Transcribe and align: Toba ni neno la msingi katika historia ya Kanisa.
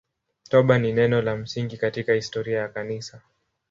Toba 0.49 0.77
ni 0.79 0.91
neno 0.93 1.21
la 1.21 1.35
msingi 1.35 1.77
katika 1.77 2.13
historia 2.13 2.59
ya 2.59 2.67
Kanisa. 2.69 3.21